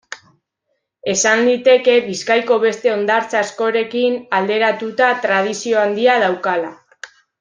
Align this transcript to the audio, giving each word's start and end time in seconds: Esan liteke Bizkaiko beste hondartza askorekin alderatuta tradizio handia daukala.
Esan 1.11 1.41
liteke 1.49 1.97
Bizkaiko 2.07 2.57
beste 2.63 2.93
hondartza 2.93 3.39
askorekin 3.43 4.17
alderatuta 4.39 5.11
tradizio 5.27 5.83
handia 5.85 6.17
daukala. 6.25 6.73